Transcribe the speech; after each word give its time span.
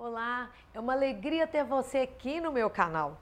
Olá, 0.00 0.48
é 0.72 0.78
uma 0.78 0.92
alegria 0.92 1.44
ter 1.44 1.64
você 1.64 1.98
aqui 1.98 2.40
no 2.40 2.52
meu 2.52 2.70
canal. 2.70 3.16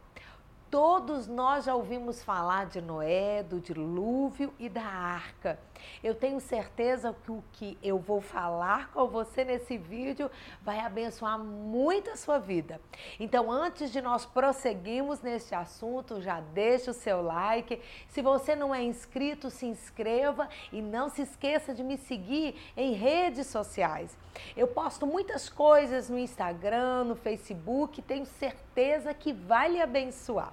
Todos 0.68 1.28
nós 1.28 1.64
já 1.64 1.76
ouvimos 1.76 2.24
falar 2.24 2.66
de 2.66 2.80
Noé, 2.80 3.44
do 3.44 3.60
dilúvio 3.60 4.52
e 4.58 4.68
da 4.68 4.82
arca. 4.82 5.60
Eu 6.02 6.12
tenho 6.12 6.40
certeza 6.40 7.14
que 7.24 7.30
o 7.30 7.44
que 7.52 7.78
eu 7.80 7.98
vou 7.98 8.20
falar 8.20 8.90
com 8.90 9.06
você 9.06 9.44
nesse 9.44 9.78
vídeo 9.78 10.28
vai 10.60 10.80
abençoar 10.80 11.38
muito 11.38 12.10
a 12.10 12.16
sua 12.16 12.38
vida. 12.38 12.80
Então, 13.20 13.50
antes 13.50 13.92
de 13.92 14.02
nós 14.02 14.26
prosseguirmos 14.26 15.20
neste 15.20 15.54
assunto, 15.54 16.20
já 16.20 16.40
deixa 16.40 16.90
o 16.90 16.94
seu 16.94 17.22
like. 17.22 17.80
Se 18.08 18.20
você 18.20 18.56
não 18.56 18.74
é 18.74 18.82
inscrito, 18.82 19.50
se 19.50 19.66
inscreva 19.66 20.48
e 20.72 20.82
não 20.82 21.08
se 21.08 21.22
esqueça 21.22 21.72
de 21.72 21.84
me 21.84 21.96
seguir 21.96 22.56
em 22.76 22.92
redes 22.92 23.46
sociais. 23.46 24.18
Eu 24.56 24.66
posto 24.66 25.06
muitas 25.06 25.48
coisas 25.48 26.10
no 26.10 26.18
Instagram, 26.18 27.04
no 27.04 27.14
Facebook, 27.14 28.02
tenho 28.02 28.26
certeza 28.26 29.14
que 29.14 29.32
vai 29.32 29.68
lhe 29.68 29.80
abençoar. 29.80 30.52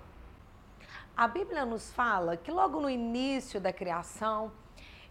A 1.15 1.27
Bíblia 1.27 1.63
nos 1.63 1.91
fala 1.91 2.35
que 2.35 2.49
logo 2.51 2.81
no 2.81 2.89
início 2.89 3.61
da 3.61 3.71
criação, 3.71 4.51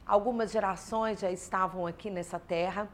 algumas 0.05 0.51
gerações 0.51 1.21
já 1.21 1.31
estavam 1.31 1.87
aqui 1.87 2.11
nessa 2.11 2.41
terra 2.41 2.89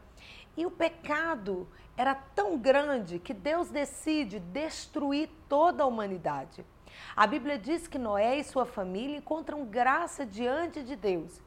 e 0.55 0.63
o 0.63 0.69
pecado 0.69 1.67
era 1.97 2.13
tão 2.13 2.55
grande 2.55 3.17
que 3.17 3.33
Deus 3.33 3.71
decide 3.71 4.39
destruir 4.39 5.27
toda 5.49 5.81
a 5.81 5.87
humanidade. 5.87 6.63
A 7.15 7.25
Bíblia 7.25 7.57
diz 7.57 7.87
que 7.87 7.97
Noé 7.97 8.37
e 8.37 8.43
sua 8.43 8.65
família 8.65 9.17
encontram 9.17 9.65
graça 9.65 10.23
diante 10.23 10.83
de 10.83 10.95
Deus. 10.95 11.41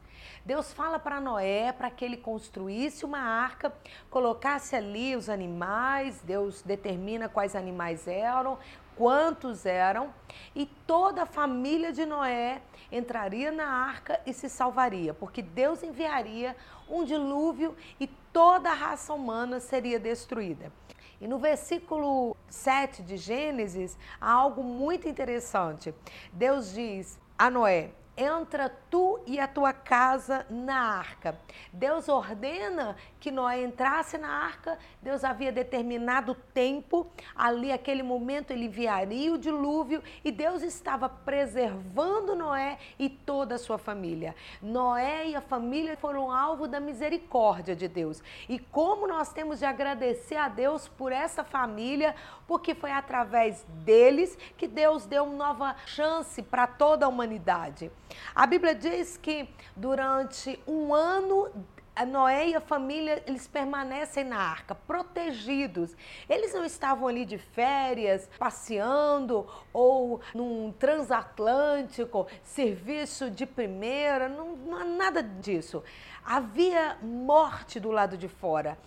Deus 0.45 0.73
fala 0.73 0.99
para 0.99 1.21
Noé 1.21 1.71
para 1.71 1.89
que 1.89 2.03
ele 2.03 2.17
construísse 2.17 3.05
uma 3.05 3.19
arca, 3.19 3.73
colocasse 4.09 4.75
ali 4.75 5.15
os 5.15 5.29
animais, 5.29 6.21
Deus 6.21 6.61
determina 6.61 7.29
quais 7.29 7.55
animais 7.55 8.07
eram, 8.07 8.57
quantos 8.95 9.65
eram, 9.65 10.13
e 10.55 10.65
toda 10.65 11.23
a 11.23 11.25
família 11.25 11.91
de 11.91 12.05
Noé 12.05 12.61
entraria 12.91 13.51
na 13.51 13.67
arca 13.67 14.19
e 14.25 14.33
se 14.33 14.49
salvaria, 14.49 15.13
porque 15.13 15.41
Deus 15.41 15.83
enviaria 15.83 16.55
um 16.89 17.03
dilúvio 17.03 17.75
e 17.99 18.07
toda 18.31 18.69
a 18.69 18.73
raça 18.73 19.13
humana 19.13 19.59
seria 19.59 19.99
destruída. 19.99 20.71
E 21.19 21.27
no 21.27 21.39
versículo 21.39 22.35
7 22.49 23.01
de 23.01 23.17
Gênesis 23.17 23.97
há 24.19 24.31
algo 24.31 24.61
muito 24.61 25.07
interessante. 25.07 25.93
Deus 26.33 26.73
diz 26.73 27.19
a 27.37 27.49
Noé: 27.49 27.91
entra 28.17 28.69
tu 28.89 29.19
e 29.25 29.39
a 29.39 29.47
tua 29.47 29.73
casa 29.73 30.45
na 30.49 30.97
arca. 30.97 31.39
Deus 31.71 32.09
ordena 32.09 32.95
que 33.19 33.31
Noé 33.31 33.63
entrasse 33.63 34.17
na 34.17 34.27
arca, 34.27 34.77
Deus 35.01 35.23
havia 35.23 35.51
determinado 35.51 36.35
tempo, 36.53 37.07
ali 37.35 37.71
aquele 37.71 38.03
momento 38.03 38.51
ele 38.51 38.65
enviaria 38.65 39.33
o 39.33 39.37
dilúvio 39.37 40.03
e 40.23 40.31
Deus 40.31 40.61
estava 40.61 41.07
preservando 41.07 42.35
Noé 42.35 42.77
e 42.99 43.09
toda 43.09 43.55
a 43.55 43.59
sua 43.59 43.77
família. 43.77 44.35
Noé 44.61 45.27
e 45.29 45.35
a 45.35 45.41
família 45.41 45.95
foram 45.97 46.31
alvo 46.31 46.67
da 46.67 46.79
misericórdia 46.79 47.75
de 47.75 47.87
Deus. 47.87 48.21
E 48.49 48.59
como 48.59 49.07
nós 49.07 49.31
temos 49.31 49.59
de 49.59 49.65
agradecer 49.65 50.35
a 50.35 50.47
Deus 50.47 50.87
por 50.87 51.11
essa 51.11 51.43
família, 51.43 52.15
porque 52.47 52.75
foi 52.75 52.91
através 52.91 53.63
deles 53.85 54.37
que 54.57 54.67
Deus 54.67 55.05
deu 55.05 55.23
uma 55.23 55.43
nova 55.43 55.75
chance 55.85 56.41
para 56.41 56.65
toda 56.65 57.05
a 57.05 57.09
humanidade. 57.09 57.91
A 58.35 58.45
Bíblia 58.47 58.73
diz 58.73 59.17
que 59.17 59.47
durante 59.75 60.59
um 60.67 60.93
ano 60.93 61.49
a 61.95 62.05
Noé 62.05 62.49
e 62.49 62.55
a 62.55 62.61
família, 62.61 63.23
eles 63.27 63.47
permanecem 63.47 64.23
na 64.23 64.37
arca, 64.37 64.73
protegidos. 64.73 65.95
Eles 66.27 66.53
não 66.53 66.65
estavam 66.65 67.07
ali 67.07 67.23
de 67.23 67.37
férias, 67.37 68.27
passeando 68.39 69.47
ou 69.71 70.19
num 70.33 70.71
transatlântico, 70.71 72.25
serviço 72.43 73.29
de 73.29 73.45
primeira, 73.45 74.27
não, 74.27 74.55
não 74.55 74.97
nada 74.97 75.21
disso. 75.21 75.83
Havia 76.25 76.97
morte 77.01 77.79
do 77.79 77.91
lado 77.91 78.17
de 78.17 78.27
fora. 78.27 78.77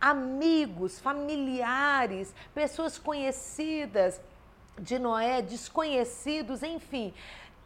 Amigos, 0.00 0.98
familiares, 0.98 2.34
pessoas 2.54 2.98
conhecidas 2.98 4.20
de 4.76 4.98
Noé, 4.98 5.42
desconhecidos, 5.42 6.62
enfim 6.62 7.12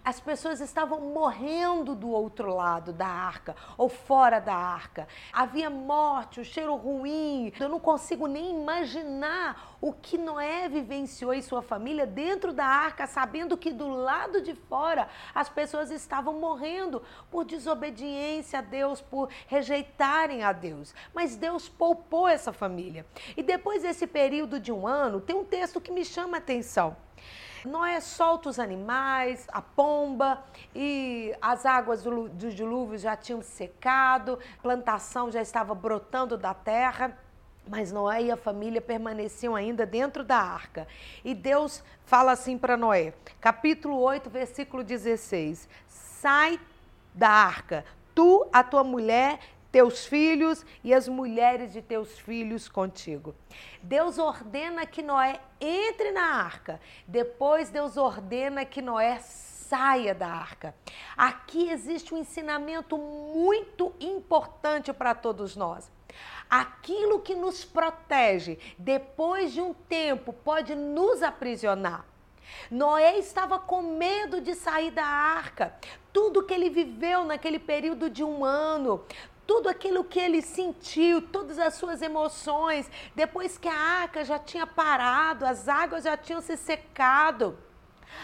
as 0.05 0.21
pessoas 0.21 0.61
estavam 0.61 1.01
morrendo 1.01 1.95
do 1.95 2.09
outro 2.09 2.53
lado 2.55 2.93
da 2.93 3.07
arca 3.07 3.55
ou 3.79 3.89
fora 3.89 4.41
da 4.41 4.55
arca. 4.55 5.07
Havia 5.33 5.71
morte, 5.71 6.41
o 6.41 6.45
cheiro 6.45 6.75
ruim. 6.75 7.53
Eu 7.59 7.69
não 7.69 7.79
consigo 7.79 8.27
nem 8.27 8.51
imaginar 8.51 9.77
o 9.81 9.93
que 9.93 10.19
Noé 10.19 10.69
vivenciou 10.69 11.33
e 11.33 11.43
sua 11.43 11.63
família 11.63 12.07
dentro 12.07 12.53
da 12.53 12.67
arca, 12.67 13.07
sabendo 13.07 13.57
que 13.57 13.73
do 13.73 13.89
lado 13.89 14.41
de 14.41 14.55
fora 14.55 15.09
as 15.35 15.49
pessoas 15.49 15.91
estavam 15.91 16.35
morrendo 16.35 17.03
por 17.31 17.45
desobediência 17.45 18.59
a 18.59 18.63
Deus, 18.63 19.01
por 19.01 19.29
rejeitarem 19.47 20.43
a 20.43 20.53
Deus. 20.53 20.95
Mas 21.15 21.37
Deus 21.37 21.69
poupou 21.69 22.27
essa 22.27 22.53
família. 22.53 23.07
E 23.37 23.43
depois 23.43 23.83
desse 23.83 24.07
período 24.07 24.59
de 24.59 24.73
um 24.73 24.87
ano, 24.87 25.21
tem 25.21 25.37
um 25.37 25.45
texto 25.45 25.81
que 25.81 25.93
me 25.93 26.05
chama 26.05 26.37
a 26.37 26.39
atenção. 26.39 26.97
Noé 27.65 28.01
solta 28.01 28.49
os 28.49 28.59
animais, 28.59 29.47
a 29.53 29.63
pomba 29.63 30.43
e 30.75 31.35
as 31.41 31.65
águas 31.65 32.03
do, 32.03 32.29
do 32.29 32.51
dilúvio 32.51 32.99
já 32.99 33.17
tinham 33.17 33.41
secado, 33.41 34.39
plantação 34.61 35.31
já 35.31 35.41
estava 35.41 35.75
brotando 35.75 36.37
da 36.37 36.53
terra. 36.53 37.17
Mas 37.69 37.93
Noé 37.93 38.23
e 38.25 38.31
a 38.33 38.37
família 38.37 38.81
permaneciam 38.81 39.55
ainda 39.55 39.87
dentro 39.87 40.25
da 40.25 40.37
arca. 40.37 40.89
E 41.25 41.33
Deus 41.33 41.85
fala 42.05 42.33
assim 42.33 42.59
para 42.59 42.77
Noé, 42.77 43.15
capítulo 43.41 44.01
8, 44.01 44.29
versículo 44.29 44.83
16: 44.83 45.69
Sai 45.87 46.59
da 47.15 47.29
arca, 47.29 47.85
tu, 48.13 48.49
a 48.53 48.65
tua 48.65 48.83
mulher 48.83 49.39
teus 49.73 50.05
filhos 50.05 50.65
e 50.85 50.93
as 50.93 51.09
mulheres 51.09 51.73
de 51.73 51.81
teus 51.81 52.19
filhos 52.19 52.69
contigo. 52.69 53.35
Deus 53.83 54.19
ordena 54.19 54.85
que 54.85 55.03
Noé 55.03 55.41
entre 55.59 56.13
na 56.13 56.45
arca. 56.45 56.79
Depois 57.09 57.71
Deus 57.71 57.97
ordena 57.97 58.67
que 58.67 58.83
Noé 58.83 59.19
saia 59.19 60.15
da 60.15 60.29
arca. 60.29 60.75
Aqui 61.17 61.71
existe 61.71 62.15
um 62.15 62.19
ensinamento 62.19 62.99
muito 62.99 63.95
importante 63.99 64.93
para 64.93 65.15
todos 65.15 65.57
nós. 65.57 65.91
Aquilo 66.51 67.21
que 67.21 67.35
nos 67.35 67.65
protege 67.65 68.59
depois 68.77 69.55
de 69.55 69.63
um 69.63 69.73
tempo 69.73 70.35
pode 70.35 70.75
nos 70.75 71.23
aprisionar. 71.23 72.05
Noé 72.71 73.19
estava 73.19 73.59
com 73.59 73.81
medo 73.81 74.41
de 74.43 74.55
sair 74.55 74.91
da 74.91 75.05
arca. 75.05 75.75
Tudo 76.13 76.43
que 76.43 76.53
ele 76.53 76.69
viveu 76.69 77.25
naquele 77.25 77.59
período 77.59 78.11
de 78.11 78.23
um 78.23 78.45
ano, 78.45 79.03
tudo 79.47 79.69
aquilo 79.69 80.05
que 80.05 80.19
ele 80.19 80.41
sentiu, 80.43 81.21
todas 81.21 81.59
as 81.59 81.75
suas 81.75 82.03
emoções, 82.03 82.91
depois 83.15 83.59
que 83.59 83.69
a 83.69 83.75
arca 83.75 84.25
já 84.25 84.39
tinha 84.39 84.67
parado, 84.67 85.45
as 85.45 85.69
águas 85.69 86.05
já 86.05 86.17
tinham 86.17 86.41
se 86.41 86.57
secado. 86.57 87.59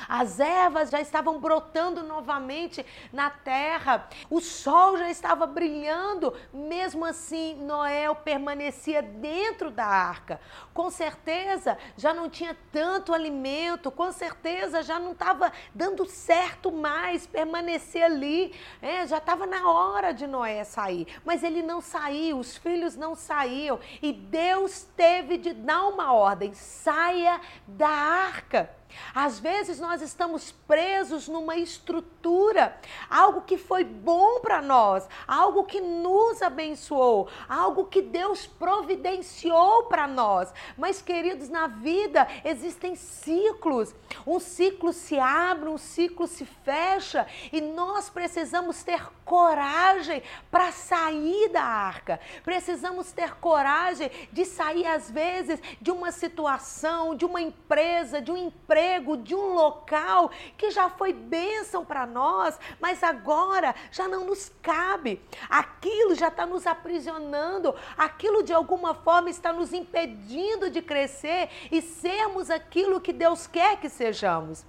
As 0.09 0.41
ervas 0.41 0.91
já 0.91 1.00
estavam 1.00 1.38
brotando 1.38 2.03
novamente 2.03 2.84
na 3.12 3.31
terra, 3.31 4.09
o 4.31 4.41
sol 4.41 4.97
já 4.97 5.10
estava 5.10 5.47
brilhando, 5.47 6.34
mesmo 6.53 7.04
assim 7.04 7.54
Noé 7.56 8.12
permanecia 8.15 9.03
dentro 9.03 9.71
da 9.71 9.87
arca. 9.87 10.41
Com 10.72 10.91
certeza 10.91 11.76
já 11.97 12.15
não 12.15 12.28
tinha 12.28 12.56
tanto 12.72 13.12
alimento, 13.12 13.91
com 13.91 14.10
certeza 14.12 14.82
já 14.82 14.99
não 14.99 15.12
estava 15.12 15.53
dando 15.75 16.06
certo 16.06 16.70
mais 16.72 17.26
permanecer 17.26 18.03
ali, 18.03 18.55
é, 18.81 19.06
já 19.06 19.19
estava 19.19 19.47
na 19.47 19.70
hora 19.70 20.12
de 20.12 20.26
Noé 20.26 20.65
sair, 20.65 21.06
mas 21.25 21.43
ele 21.43 21.62
não 21.62 21.81
saiu, 21.81 22.38
os 22.38 22.56
filhos 22.56 22.97
não 22.97 23.15
saíam. 23.15 23.78
E 24.03 24.12
Deus 24.12 24.84
teve 24.97 25.37
de 25.37 25.53
dar 25.53 25.87
uma 25.87 26.12
ordem: 26.12 26.55
saia 26.55 27.41
da 27.67 27.88
arca. 27.88 28.78
Às 29.14 29.38
vezes 29.38 29.79
nós 29.79 30.00
estamos 30.02 30.50
presos 30.67 31.29
numa 31.29 31.56
estrutura, 31.56 32.79
algo 33.11 33.43
que 33.43 33.56
foi 33.56 33.85
bom 33.85 34.40
para 34.40 34.62
nós, 34.62 35.08
algo 35.26 35.64
que 35.64 35.81
nos 35.81 36.43
abençoou, 36.43 37.29
algo 37.49 37.85
que 37.85 38.02
Deus 38.02 38.46
providenciou 38.46 39.85
para 39.85 40.06
nós. 40.06 40.52
Mas, 40.76 41.02
queridos, 41.02 41.49
na 41.49 41.67
vida 41.67 42.26
existem 42.44 42.94
ciclos. 42.94 43.94
Um 44.26 44.38
ciclo 44.38 44.93
se 44.93 45.19
abre, 45.19 45.69
um 45.69 45.79
ciclo 45.79 46.26
se 46.26 46.44
fecha 46.44 47.26
e 47.52 47.61
nós 47.61 48.08
precisamos 48.08 48.82
ter 48.82 49.06
coragem 49.25 50.23
para 50.50 50.73
sair 50.73 51.50
da 51.50 51.62
arca. 51.62 52.19
Precisamos 52.43 53.12
ter 53.12 53.34
coragem 53.37 54.11
de 54.32 54.44
sair, 54.44 54.87
às 54.87 55.11
vezes, 55.11 55.61
de 55.81 55.91
uma 55.91 56.11
situação, 56.11 57.14
de 57.14 57.25
uma 57.25 57.41
empresa, 57.41 58.23
de 58.23 58.32
um 58.32 58.37
emprego 58.37 58.78
emprego, 58.79 59.17
de 59.17 59.35
um 59.35 59.55
local 59.55 60.31
que 60.57 60.71
já 60.71 60.89
foi 60.89 61.13
bênção 61.13 61.85
para 61.85 62.07
nós, 62.07 62.59
mas 62.81 63.03
agora 63.03 63.75
já 63.91 64.07
não 64.07 64.25
nos 64.25 64.51
cabe. 64.63 65.21
Aquilo 65.49 66.15
já 66.15 66.29
está 66.29 66.47
nos 66.47 66.67
aprisionando, 66.67 67.75
aquilo 67.97 68.43
de 68.43 68.53
alguma 68.53 68.95
forma 68.95 69.31
está 69.31 69.53
nos 69.53 69.73
impedindo 69.73 70.71
de 70.71 70.81
crescer 70.81 71.49
e 71.71 71.83
sermos 71.83 72.51
aquilo 72.51 73.01
que 73.01 73.13
Deus 73.13 73.47
quer 73.47 73.79
que 73.81 73.89
sejamos. 73.89 74.65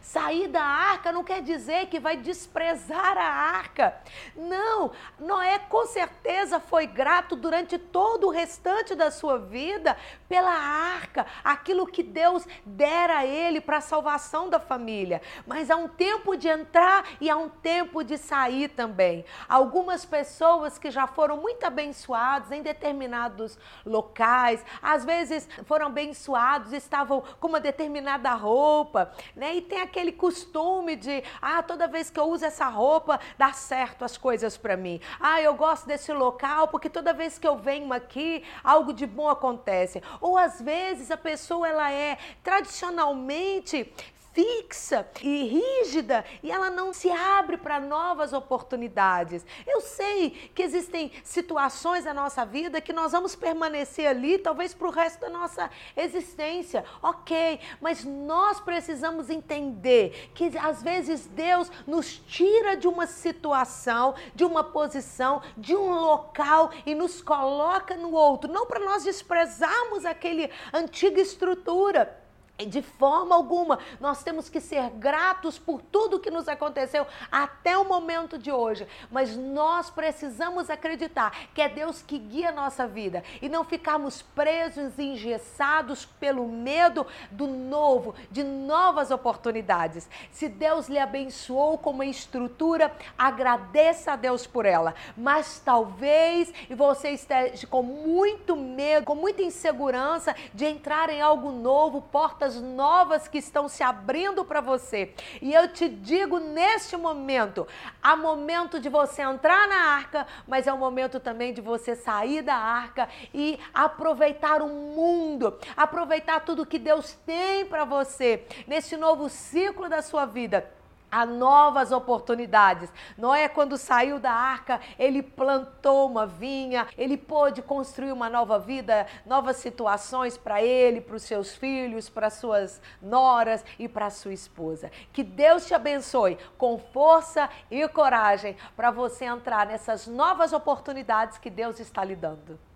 Sair 0.00 0.48
da 0.48 0.62
arca 0.62 1.12
não 1.12 1.24
quer 1.24 1.42
dizer 1.42 1.86
que 1.86 2.00
vai 2.00 2.16
desprezar 2.16 3.16
a 3.16 3.24
arca. 3.24 3.94
Não, 4.36 4.92
Noé 5.18 5.58
com 5.58 5.86
certeza 5.86 6.60
foi 6.60 6.86
grato 6.86 7.36
durante 7.36 7.78
todo 7.78 8.26
o 8.26 8.30
restante 8.30 8.94
da 8.94 9.10
sua 9.10 9.38
vida 9.38 9.96
pela 10.28 10.52
arca, 10.52 11.26
aquilo 11.44 11.86
que 11.86 12.02
Deus 12.02 12.46
dera 12.64 13.18
a 13.18 13.26
ele 13.26 13.60
para 13.60 13.78
a 13.78 13.82
salvação 13.82 14.48
da 14.48 14.58
família. 14.58 15.20
Mas 15.46 15.70
há 15.70 15.76
um 15.76 15.88
tempo 15.88 16.36
de 16.36 16.48
entrar 16.48 17.04
e 17.20 17.28
há 17.28 17.36
um 17.36 17.48
tempo 17.48 18.02
de 18.02 18.16
sair 18.18 18.68
também. 18.68 19.24
Algumas 19.48 20.04
pessoas 20.04 20.78
que 20.78 20.90
já 20.90 21.06
foram 21.06 21.36
muito 21.36 21.64
abençoadas 21.64 22.50
em 22.52 22.62
determinados 22.62 23.58
locais, 23.84 24.64
às 24.80 25.04
vezes 25.04 25.48
foram 25.64 25.86
abençoados, 25.86 26.72
estavam 26.72 27.22
com 27.40 27.48
uma 27.48 27.60
determinada 27.60 28.30
roupa, 28.34 29.12
né? 29.34 29.54
E 29.54 29.62
tem 29.72 29.80
aquele 29.80 30.12
costume 30.12 30.96
de, 30.96 31.24
ah, 31.40 31.62
toda 31.62 31.88
vez 31.88 32.10
que 32.10 32.20
eu 32.20 32.24
uso 32.24 32.44
essa 32.44 32.66
roupa, 32.66 33.18
dá 33.38 33.54
certo 33.54 34.04
as 34.04 34.18
coisas 34.18 34.54
para 34.54 34.76
mim. 34.76 35.00
Ah, 35.18 35.40
eu 35.40 35.54
gosto 35.54 35.86
desse 35.86 36.12
local 36.12 36.68
porque 36.68 36.90
toda 36.90 37.14
vez 37.14 37.38
que 37.38 37.48
eu 37.48 37.56
venho 37.56 37.90
aqui, 37.90 38.44
algo 38.62 38.92
de 38.92 39.06
bom 39.06 39.30
acontece. 39.30 40.02
Ou 40.20 40.36
às 40.36 40.60
vezes 40.60 41.10
a 41.10 41.16
pessoa 41.16 41.66
ela 41.66 41.90
é 41.90 42.18
tradicionalmente 42.42 43.90
fixa 44.32 45.06
e 45.22 45.44
rígida 45.44 46.24
e 46.42 46.50
ela 46.50 46.70
não 46.70 46.92
se 46.92 47.10
abre 47.10 47.56
para 47.56 47.78
novas 47.78 48.32
oportunidades. 48.32 49.44
Eu 49.66 49.80
sei 49.80 50.30
que 50.54 50.62
existem 50.62 51.12
situações 51.22 52.04
na 52.04 52.14
nossa 52.14 52.44
vida 52.44 52.80
que 52.80 52.92
nós 52.92 53.12
vamos 53.12 53.36
permanecer 53.36 54.08
ali, 54.08 54.38
talvez 54.38 54.72
para 54.74 54.88
o 54.88 54.90
resto 54.90 55.20
da 55.20 55.28
nossa 55.28 55.70
existência, 55.96 56.84
ok, 57.02 57.60
mas 57.80 58.04
nós 58.04 58.60
precisamos 58.60 59.28
entender 59.28 60.30
que 60.34 60.56
às 60.58 60.82
vezes 60.82 61.26
Deus 61.26 61.70
nos 61.86 62.16
tira 62.18 62.76
de 62.76 62.88
uma 62.88 63.06
situação, 63.06 64.14
de 64.34 64.44
uma 64.44 64.64
posição, 64.64 65.42
de 65.56 65.76
um 65.76 65.92
local 65.92 66.70
e 66.86 66.94
nos 66.94 67.20
coloca 67.20 67.96
no 67.96 68.12
outro, 68.12 68.50
não 68.50 68.66
para 68.66 68.80
nós 68.80 69.04
desprezarmos 69.04 70.04
aquele 70.04 70.50
antiga 70.72 71.20
estrutura 71.20 72.21
de 72.58 72.82
forma 72.82 73.34
alguma, 73.34 73.78
nós 74.00 74.22
temos 74.22 74.48
que 74.48 74.60
ser 74.60 74.90
gratos 74.90 75.58
por 75.58 75.80
tudo 75.80 76.20
que 76.20 76.30
nos 76.30 76.48
aconteceu 76.48 77.06
até 77.30 77.76
o 77.76 77.84
momento 77.84 78.38
de 78.38 78.52
hoje. 78.52 78.86
Mas 79.10 79.36
nós 79.36 79.90
precisamos 79.90 80.70
acreditar 80.70 81.48
que 81.54 81.62
é 81.62 81.68
Deus 81.68 82.02
que 82.02 82.18
guia 82.18 82.50
a 82.50 82.52
nossa 82.52 82.86
vida 82.86 83.24
e 83.40 83.48
não 83.48 83.64
ficarmos 83.64 84.22
presos 84.22 84.98
e 84.98 85.02
engessados 85.02 86.04
pelo 86.04 86.46
medo 86.46 87.06
do 87.30 87.46
novo, 87.46 88.14
de 88.30 88.44
novas 88.44 89.10
oportunidades. 89.10 90.08
Se 90.30 90.48
Deus 90.48 90.88
lhe 90.88 90.98
abençoou 90.98 91.78
com 91.78 91.90
uma 91.90 92.06
estrutura, 92.06 92.94
agradeça 93.16 94.12
a 94.12 94.16
Deus 94.16 94.46
por 94.46 94.66
ela. 94.66 94.94
Mas 95.16 95.60
talvez 95.64 96.52
você 96.70 97.10
esteja 97.10 97.66
com 97.66 97.82
muito 97.82 98.56
medo, 98.56 99.06
com 99.06 99.14
muita 99.14 99.42
insegurança 99.42 100.34
de 100.54 100.64
entrar 100.64 101.08
em 101.10 101.20
algo 101.20 101.50
novo, 101.50 102.02
portas 102.02 102.41
portas 102.42 102.60
novas 102.60 103.28
que 103.28 103.38
estão 103.38 103.68
se 103.68 103.84
abrindo 103.84 104.44
para 104.44 104.60
você. 104.60 105.14
E 105.40 105.54
eu 105.54 105.68
te 105.68 105.88
digo 105.88 106.40
neste 106.40 106.96
momento, 106.96 107.66
há 108.02 108.16
momento 108.16 108.80
de 108.80 108.88
você 108.88 109.22
entrar 109.22 109.68
na 109.68 109.94
arca, 109.94 110.26
mas 110.46 110.66
é 110.66 110.72
o 110.72 110.78
momento 110.78 111.20
também 111.20 111.54
de 111.54 111.60
você 111.60 111.94
sair 111.94 112.42
da 112.42 112.56
arca 112.56 113.08
e 113.32 113.60
aproveitar 113.72 114.60
o 114.60 114.68
mundo, 114.68 115.56
aproveitar 115.76 116.40
tudo 116.40 116.66
que 116.66 116.78
Deus 116.78 117.12
tem 117.24 117.64
para 117.64 117.84
você 117.84 118.44
nesse 118.66 118.96
novo 118.96 119.28
ciclo 119.28 119.88
da 119.88 120.02
sua 120.02 120.26
vida 120.26 120.81
há 121.12 121.26
novas 121.26 121.92
oportunidades. 121.92 122.90
Noé, 123.18 123.46
quando 123.48 123.76
saiu 123.76 124.18
da 124.18 124.32
arca, 124.32 124.80
ele 124.98 125.22
plantou 125.22 126.08
uma 126.08 126.26
vinha, 126.26 126.86
ele 126.96 127.18
pôde 127.18 127.60
construir 127.60 128.12
uma 128.12 128.30
nova 128.30 128.58
vida, 128.58 129.06
novas 129.26 129.56
situações 129.58 130.38
para 130.38 130.62
ele, 130.62 131.02
para 131.02 131.16
os 131.16 131.22
seus 131.22 131.54
filhos, 131.54 132.08
para 132.08 132.30
suas 132.30 132.80
noras 133.02 133.62
e 133.78 133.86
para 133.86 134.08
sua 134.08 134.32
esposa. 134.32 134.90
Que 135.12 135.22
Deus 135.22 135.66
te 135.66 135.74
abençoe 135.74 136.38
com 136.56 136.78
força 136.78 137.50
e 137.70 137.86
coragem 137.88 138.56
para 138.74 138.90
você 138.90 139.26
entrar 139.26 139.66
nessas 139.66 140.06
novas 140.06 140.54
oportunidades 140.54 141.36
que 141.36 141.50
Deus 141.50 141.78
está 141.78 142.02
lhe 142.02 142.16
dando. 142.16 142.71